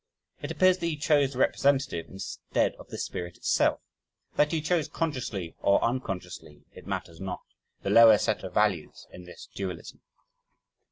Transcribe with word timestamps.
It 0.41 0.49
appears 0.49 0.79
that 0.79 0.87
he 0.87 0.97
chose 0.97 1.33
the 1.33 1.37
representative 1.37 2.07
instead 2.09 2.73
of 2.77 2.87
the 2.87 2.97
spirit 2.97 3.37
itself, 3.37 3.81
that 4.35 4.51
he 4.51 4.59
chose 4.59 4.87
consciously 4.87 5.53
or 5.59 5.79
unconsciously, 5.83 6.63
it 6.73 6.87
matters 6.87 7.21
not, 7.21 7.43
the 7.83 7.91
lower 7.91 8.17
set 8.17 8.41
of 8.43 8.55
values 8.55 9.05
in 9.11 9.25
this 9.25 9.47
dualism. 9.53 10.01